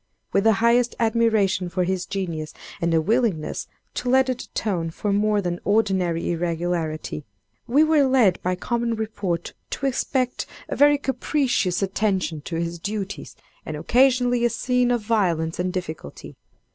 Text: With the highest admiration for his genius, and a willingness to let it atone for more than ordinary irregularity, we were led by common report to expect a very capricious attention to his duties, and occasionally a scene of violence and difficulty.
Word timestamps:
With 0.33 0.45
the 0.45 0.53
highest 0.53 0.95
admiration 0.99 1.69
for 1.69 1.83
his 1.83 2.07
genius, 2.07 2.55
and 2.81 2.91
a 2.91 2.99
willingness 2.99 3.67
to 3.93 4.09
let 4.09 4.29
it 4.29 4.45
atone 4.45 4.89
for 4.89 5.13
more 5.13 5.41
than 5.43 5.59
ordinary 5.63 6.31
irregularity, 6.31 7.23
we 7.67 7.83
were 7.83 8.05
led 8.05 8.41
by 8.41 8.55
common 8.55 8.95
report 8.95 9.53
to 9.69 9.85
expect 9.85 10.47
a 10.67 10.75
very 10.75 10.97
capricious 10.97 11.83
attention 11.83 12.41
to 12.45 12.55
his 12.55 12.79
duties, 12.79 13.35
and 13.63 13.77
occasionally 13.77 14.43
a 14.43 14.49
scene 14.49 14.89
of 14.89 15.01
violence 15.01 15.59
and 15.59 15.71
difficulty. 15.71 16.35